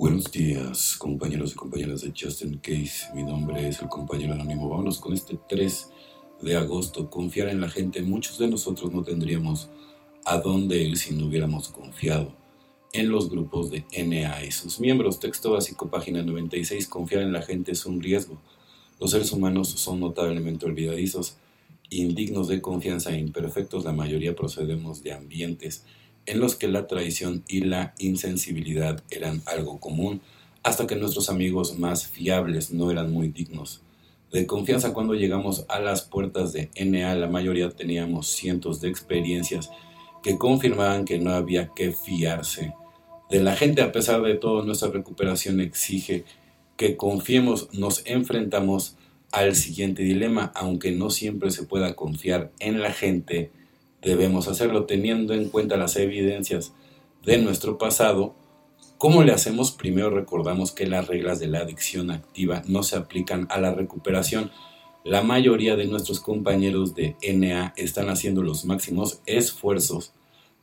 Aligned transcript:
Buenos 0.00 0.32
días, 0.32 0.96
compañeros 0.96 1.52
y 1.52 1.56
compañeras 1.56 2.00
de 2.00 2.14
Justin 2.18 2.56
Case. 2.56 3.14
Mi 3.14 3.22
nombre 3.22 3.68
es 3.68 3.82
el 3.82 3.88
compañero 3.88 4.32
anónimo. 4.32 4.66
Vámonos 4.66 4.98
con 4.98 5.12
este 5.12 5.38
3 5.46 5.90
de 6.40 6.56
agosto. 6.56 7.10
Confiar 7.10 7.50
en 7.50 7.60
la 7.60 7.68
gente. 7.68 8.00
Muchos 8.00 8.38
de 8.38 8.48
nosotros 8.48 8.94
no 8.94 9.02
tendríamos 9.02 9.68
a 10.24 10.38
dónde 10.38 10.82
ir 10.82 10.96
si 10.96 11.14
no 11.14 11.26
hubiéramos 11.26 11.68
confiado 11.68 12.34
en 12.94 13.10
los 13.10 13.28
grupos 13.28 13.70
de 13.70 13.84
NA 13.92 14.42
y 14.42 14.52
sus 14.52 14.80
miembros. 14.80 15.20
Texto 15.20 15.50
básico, 15.50 15.90
página 15.90 16.22
96. 16.22 16.88
Confiar 16.88 17.20
en 17.20 17.34
la 17.34 17.42
gente 17.42 17.72
es 17.72 17.84
un 17.84 18.00
riesgo. 18.00 18.40
Los 18.98 19.10
seres 19.10 19.30
humanos 19.32 19.68
son 19.68 20.00
notablemente 20.00 20.64
olvidadizos, 20.64 21.36
indignos 21.90 22.48
de 22.48 22.62
confianza 22.62 23.12
e 23.12 23.18
imperfectos. 23.18 23.84
La 23.84 23.92
mayoría 23.92 24.34
procedemos 24.34 25.02
de 25.02 25.12
ambientes 25.12 25.84
en 26.26 26.40
los 26.40 26.56
que 26.56 26.68
la 26.68 26.86
traición 26.86 27.44
y 27.48 27.60
la 27.60 27.94
insensibilidad 27.98 29.02
eran 29.10 29.42
algo 29.46 29.80
común, 29.80 30.20
hasta 30.62 30.86
que 30.86 30.96
nuestros 30.96 31.30
amigos 31.30 31.78
más 31.78 32.06
fiables 32.06 32.72
no 32.72 32.90
eran 32.90 33.12
muy 33.12 33.28
dignos. 33.28 33.80
De 34.30 34.46
confianza 34.46 34.92
cuando 34.92 35.14
llegamos 35.14 35.64
a 35.68 35.80
las 35.80 36.02
puertas 36.02 36.52
de 36.52 36.70
NA, 36.76 37.14
la 37.16 37.26
mayoría 37.26 37.70
teníamos 37.70 38.28
cientos 38.28 38.80
de 38.80 38.88
experiencias 38.88 39.70
que 40.22 40.38
confirmaban 40.38 41.04
que 41.04 41.18
no 41.18 41.32
había 41.32 41.70
que 41.74 41.92
fiarse. 41.92 42.74
De 43.28 43.40
la 43.40 43.56
gente, 43.56 43.82
a 43.82 43.90
pesar 43.90 44.22
de 44.22 44.34
todo, 44.34 44.64
nuestra 44.64 44.90
recuperación 44.90 45.60
exige 45.60 46.24
que 46.76 46.96
confiemos, 46.96 47.68
nos 47.72 48.06
enfrentamos 48.06 48.96
al 49.32 49.54
siguiente 49.54 50.02
dilema, 50.02 50.52
aunque 50.54 50.92
no 50.92 51.10
siempre 51.10 51.50
se 51.50 51.64
pueda 51.64 51.94
confiar 51.94 52.50
en 52.58 52.80
la 52.80 52.92
gente, 52.92 53.50
debemos 54.02 54.48
hacerlo 54.48 54.84
teniendo 54.84 55.34
en 55.34 55.48
cuenta 55.48 55.76
las 55.76 55.96
evidencias 55.96 56.72
de 57.24 57.38
nuestro 57.38 57.78
pasado. 57.78 58.34
¿Cómo 58.98 59.22
le 59.22 59.32
hacemos? 59.32 59.72
Primero 59.72 60.10
recordamos 60.10 60.72
que 60.72 60.86
las 60.86 61.06
reglas 61.08 61.38
de 61.38 61.48
la 61.48 61.60
adicción 61.60 62.10
activa 62.10 62.62
no 62.66 62.82
se 62.82 62.96
aplican 62.96 63.46
a 63.50 63.60
la 63.60 63.72
recuperación. 63.72 64.50
La 65.04 65.22
mayoría 65.22 65.76
de 65.76 65.86
nuestros 65.86 66.20
compañeros 66.20 66.94
de 66.94 67.16
NA 67.22 67.72
están 67.76 68.10
haciendo 68.10 68.42
los 68.42 68.64
máximos 68.66 69.20
esfuerzos 69.24 70.12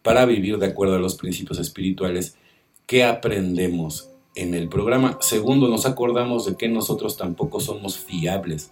para 0.03 0.25
vivir 0.25 0.59
de 0.59 0.67
acuerdo 0.67 0.95
a 0.95 0.99
los 0.99 1.15
principios 1.15 1.59
espirituales 1.59 2.37
que 2.85 3.03
aprendemos 3.03 4.09
en 4.35 4.53
el 4.53 4.69
programa. 4.69 5.17
Segundo, 5.19 5.67
nos 5.67 5.85
acordamos 5.87 6.45
de 6.45 6.55
que 6.55 6.69
nosotros 6.69 7.17
tampoco 7.17 7.59
somos 7.59 7.97
fiables 7.97 8.71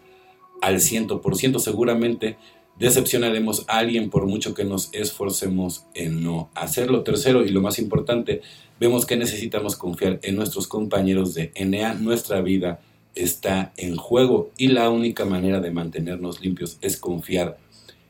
al 0.62 0.76
100%. 0.76 1.60
Seguramente 1.60 2.38
decepcionaremos 2.80 3.66
a 3.68 3.78
alguien 3.78 4.10
por 4.10 4.26
mucho 4.26 4.54
que 4.54 4.66
nos 4.66 4.90
esforcemos 4.94 5.86
en 5.94 6.24
no 6.24 6.50
hacerlo. 6.56 7.04
Tercero, 7.04 7.46
y 7.46 7.50
lo 7.50 7.62
más 7.62 7.80
importante, 7.80 8.42
vemos 8.80 9.06
que 9.06 9.18
necesitamos 9.18 9.76
confiar 9.76 10.20
en 10.24 10.36
nuestros 10.36 10.68
compañeros 10.68 11.34
de 11.34 11.52
NA. 11.56 11.96
Nuestra 11.96 12.42
vida 12.42 12.82
está 13.16 13.74
en 13.78 13.96
juego 13.96 14.52
y 14.58 14.68
la 14.68 14.90
única 14.90 15.26
manera 15.26 15.62
de 15.62 15.72
mantenernos 15.72 16.42
limpios 16.42 16.78
es 16.82 16.98
confiar 16.98 17.58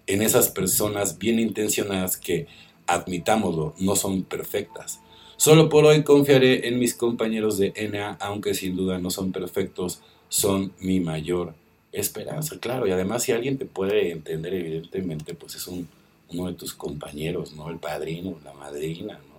en 0.07 0.21
esas 0.21 0.49
personas 0.49 1.17
bien 1.17 1.39
intencionadas 1.39 2.17
que, 2.17 2.47
admitámoslo, 2.87 3.75
no 3.79 3.95
son 3.95 4.23
perfectas. 4.23 4.99
Solo 5.37 5.69
por 5.69 5.85
hoy 5.85 6.03
confiaré 6.03 6.67
en 6.67 6.79
mis 6.79 6.93
compañeros 6.93 7.57
de 7.57 7.73
NA, 7.91 8.17
aunque 8.19 8.53
sin 8.53 8.75
duda 8.75 8.99
no 8.99 9.09
son 9.09 9.31
perfectos, 9.31 10.01
son 10.29 10.73
mi 10.79 10.99
mayor 10.99 11.53
esperanza, 11.99 12.59
claro. 12.59 12.87
Y 12.87 12.91
además 12.91 13.23
si 13.23 13.31
alguien 13.31 13.57
te 13.57 13.65
puede 13.65 14.11
entender, 14.11 14.53
evidentemente, 14.53 15.33
pues 15.33 15.55
es 15.55 15.67
un, 15.67 15.87
uno 16.29 16.47
de 16.47 16.53
tus 16.53 16.73
compañeros, 16.73 17.53
¿no? 17.53 17.69
El 17.69 17.77
padrino, 17.77 18.37
la 18.43 18.53
madrina, 18.53 19.13
¿no? 19.13 19.35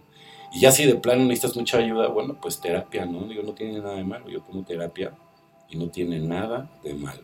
Y 0.55 0.61
ya 0.61 0.73
si 0.73 0.87
de 0.87 0.95
plano 0.95 1.25
necesitas 1.25 1.57
mucha 1.57 1.79
ayuda, 1.79 2.09
bueno, 2.09 2.39
pues 2.41 2.61
terapia, 2.61 3.05
¿no? 3.05 3.27
Digo, 3.27 3.43
no 3.43 3.53
tiene 3.53 3.79
nada 3.81 3.97
de 3.97 4.05
malo. 4.05 4.29
Yo 4.29 4.43
como 4.43 4.65
terapia 4.65 5.13
y 5.69 5.77
no 5.77 5.89
tiene 5.89 6.19
nada 6.19 6.71
de 6.83 6.95
malo. 6.95 7.23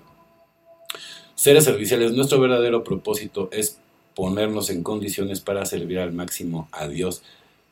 Seres 1.34 1.64
serviciales, 1.64 2.12
nuestro 2.12 2.40
verdadero 2.40 2.84
propósito 2.84 3.48
es 3.52 3.78
ponernos 4.14 4.70
en 4.70 4.82
condiciones 4.82 5.40
para 5.40 5.64
servir 5.64 5.98
al 5.98 6.12
máximo 6.12 6.68
a 6.72 6.86
Dios 6.88 7.22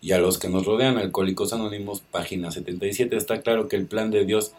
y 0.00 0.12
a 0.12 0.18
los 0.18 0.38
que 0.38 0.48
nos 0.48 0.64
rodean. 0.64 0.96
Alcohólicos 0.96 1.52
Anónimos, 1.52 2.00
página 2.00 2.50
77. 2.50 3.16
Está 3.16 3.42
claro 3.42 3.68
que 3.68 3.76
el 3.76 3.86
plan 3.86 4.10
de 4.10 4.24
Dios 4.24 4.52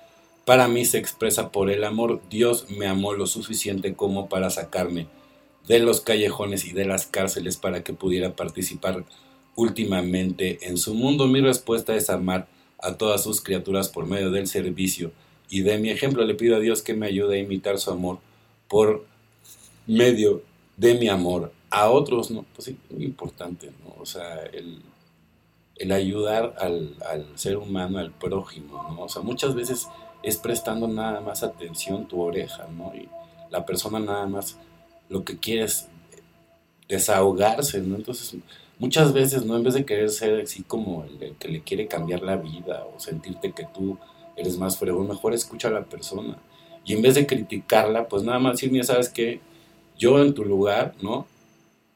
para 0.46 0.68
mí 0.68 0.86
se 0.86 0.98
expresa 0.98 1.52
por 1.52 1.70
el 1.70 1.84
amor. 1.84 2.22
Dios 2.30 2.70
me 2.70 2.88
amó 2.88 3.14
lo 3.14 3.28
suficiente 3.28 3.96
como 3.96 4.30
para 4.30 4.50
sacarme 4.50 5.08
de 5.68 5.80
los 5.80 6.02
callejones 6.02 6.66
y 6.66 6.74
de 6.74 6.86
las 6.86 7.06
cárceles 7.06 7.58
para 7.58 7.84
que 7.84 7.94
pudiera 7.94 8.36
participar 8.36 9.06
últimamente 9.56 10.68
en 10.68 10.78
su 10.78 10.96
mundo. 10.96 11.28
Mi 11.28 11.42
respuesta 11.42 11.96
es 11.96 12.10
amar 12.10 12.48
a 12.80 12.98
todas 12.98 13.24
sus 13.24 13.42
criaturas 13.42 13.90
por 13.90 14.08
medio 14.08 14.32
del 14.32 14.48
servicio 14.48 15.12
y 15.50 15.62
de 15.62 15.78
mi 15.78 15.90
ejemplo 15.90 16.24
le 16.26 16.36
pido 16.36 16.56
a 16.56 16.60
Dios 16.60 16.82
que 16.82 16.94
me 16.94 17.08
ayude 17.08 17.38
a 17.38 17.42
imitar 17.42 17.78
su 17.78 17.92
amor 17.92 18.20
por 18.68 19.06
medio 19.86 20.42
de 20.78 20.96
mi 20.96 21.10
amor 21.10 21.52
a 21.70 21.90
otros, 21.90 22.32
¿no? 22.32 22.46
Pues 22.56 22.66
sí, 22.66 22.78
muy 22.90 23.04
importante, 23.04 23.72
¿no? 23.84 24.02
O 24.02 24.06
sea, 24.06 24.42
el, 24.54 24.82
ayudar 25.92 26.56
al, 26.60 26.96
al, 27.10 27.28
ser 27.38 27.58
humano, 27.58 28.00
al 28.00 28.12
prójimo, 28.12 28.82
¿no? 28.96 29.04
O 29.04 29.10
sea, 29.10 29.22
muchas 29.22 29.56
veces 29.56 29.88
es 30.24 30.38
prestando 30.38 30.88
nada 30.88 31.22
más 31.22 31.44
atención 31.44 32.08
tu 32.08 32.22
oreja, 32.22 32.68
¿no? 32.68 32.94
Y 32.96 33.10
la 33.50 33.66
persona 33.66 34.00
nada 34.00 34.28
más 34.28 34.58
lo 35.10 35.24
que 35.24 35.38
quiere 35.38 35.64
es 35.64 35.88
desahogarse, 36.88 37.80
¿no? 37.82 37.96
Entonces, 37.96 38.38
muchas 38.80 39.14
veces, 39.14 39.46
¿no? 39.46 39.56
En 39.58 39.64
vez 39.64 39.74
de 39.74 39.86
querer 39.86 40.10
ser 40.10 40.42
así 40.42 40.64
como 40.64 41.04
el 41.04 41.36
que 41.38 41.48
le 41.48 41.62
quiere 41.62 41.88
cambiar 41.88 42.22
la 42.22 42.38
vida 42.38 42.86
o 42.86 43.00
sentirte 43.00 43.52
que 43.52 43.66
tú 43.66 43.98
eres 44.36 44.58
más 44.58 44.78
fregón, 44.78 45.08
mejor 45.08 45.34
escucha 45.34 45.68
a 45.68 45.72
la 45.72 45.84
persona. 45.84 46.38
Y 46.84 46.94
en 46.94 47.02
vez 47.02 47.16
de 47.16 47.28
criticarla, 47.28 48.08
pues 48.08 48.24
nada 48.24 48.40
más 48.40 48.54
decir, 48.54 48.72
mira, 48.72 48.84
¿sabes 48.84 49.10
qué? 49.10 49.40
Yo 49.98 50.20
en 50.20 50.34
tu 50.34 50.44
lugar, 50.44 50.96
¿no? 51.02 51.28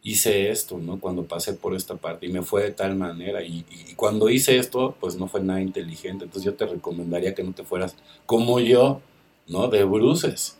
Hice 0.06 0.52
esto, 0.52 0.78
¿no? 0.78 1.00
Cuando 1.00 1.26
pasé 1.26 1.54
por 1.54 1.76
esta 1.76 1.96
parte 1.96 2.28
y 2.28 2.32
me 2.32 2.44
fue 2.44 2.62
de 2.62 2.72
tal 2.72 2.96
manera 2.96 3.44
y, 3.44 3.66
cuando 3.96 4.30
hice 4.30 4.58
esto, 4.58 4.96
pues 5.00 5.16
no 5.16 5.28
fue 5.28 5.42
nada 5.42 5.62
inteligente. 5.62 6.26
Entonces 6.26 6.44
yo 6.44 6.54
te 6.54 6.68
recomendaría 6.68 7.34
que 7.34 7.44
no 7.44 7.54
te 7.54 7.64
fueras 7.64 7.96
como 8.28 8.60
yo, 8.60 9.02
¿no? 9.48 9.68
De 9.68 9.84
bruces. 9.84 10.58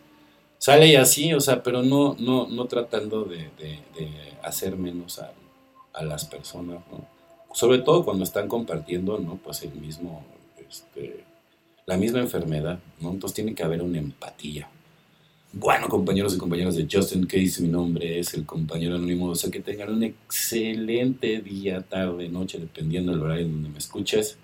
Sale 0.58 0.88
y 0.88 0.96
así, 0.96 1.32
o 1.34 1.40
sea, 1.40 1.62
pero 1.62 1.84
no, 1.84 2.16
no, 2.20 2.48
no 2.48 2.66
tratando 2.66 3.24
de, 3.24 3.52
hacer 4.42 4.78
menos 4.78 5.20
a, 5.20 5.32
a, 5.94 6.04
las 6.04 6.26
personas, 6.26 6.80
¿no? 6.92 7.06
Sobre 7.54 7.80
todo 7.80 8.04
cuando 8.04 8.24
están 8.24 8.48
compartiendo, 8.48 9.20
¿no? 9.20 9.36
Pues 9.44 9.62
el 9.62 9.76
mismo, 9.76 10.24
este, 10.68 11.24
la 11.86 11.98
misma 11.98 12.20
enfermedad, 12.20 12.80
¿no? 13.00 13.12
Entonces 13.12 13.36
tiene 13.36 13.54
que 13.54 13.64
haber 13.64 13.84
una 13.84 14.00
empatía. 14.00 14.68
Bueno, 15.58 15.88
compañeros 15.88 16.36
y 16.36 16.38
compañeras 16.38 16.76
de 16.76 16.86
Justin 16.92 17.26
Case, 17.26 17.62
mi 17.62 17.70
nombre 17.70 18.20
es 18.20 18.34
el 18.34 18.46
compañero 18.46 18.96
anónimo. 18.96 19.28
O 19.28 19.36
sea, 19.36 19.50
que 19.50 19.62
tengan 19.62 19.90
un 19.90 20.04
excelente 20.04 21.40
día, 21.40 21.82
tarde, 21.82 22.28
noche, 22.28 22.60
dependiendo 22.60 23.14
del 23.14 23.22
horario 23.22 23.48
donde 23.48 23.70
me 23.70 23.78
escuches. 23.78 24.38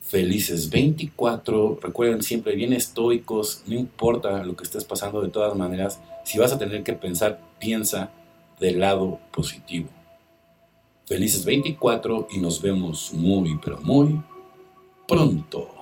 Felices 0.00 0.70
24. 0.70 1.80
Recuerden 1.82 2.22
siempre 2.22 2.54
bien 2.54 2.72
estoicos. 2.72 3.64
No 3.66 3.74
importa 3.74 4.44
lo 4.44 4.54
que 4.54 4.62
estés 4.62 4.84
pasando, 4.84 5.20
de 5.20 5.28
todas 5.28 5.56
maneras, 5.56 6.00
si 6.24 6.38
vas 6.38 6.52
a 6.52 6.58
tener 6.58 6.84
que 6.84 6.92
pensar, 6.92 7.40
piensa 7.58 8.12
del 8.60 8.78
lado 8.78 9.18
positivo. 9.32 9.88
Felices 11.06 11.44
24 11.44 12.28
y 12.30 12.38
nos 12.38 12.62
vemos 12.62 13.12
muy, 13.12 13.58
pero 13.58 13.80
muy 13.80 14.22
pronto. 15.08 15.75